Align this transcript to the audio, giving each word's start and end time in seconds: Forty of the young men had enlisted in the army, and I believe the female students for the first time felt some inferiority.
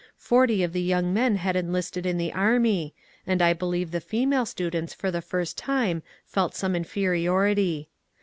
Forty 0.17 0.63
of 0.63 0.73
the 0.73 0.81
young 0.81 1.13
men 1.13 1.35
had 1.35 1.55
enlisted 1.55 2.07
in 2.07 2.17
the 2.17 2.33
army, 2.33 2.95
and 3.27 3.39
I 3.39 3.53
believe 3.53 3.91
the 3.91 4.01
female 4.01 4.47
students 4.47 4.95
for 4.95 5.11
the 5.11 5.21
first 5.21 5.59
time 5.59 6.01
felt 6.25 6.55
some 6.55 6.75
inferiority. 6.75 7.87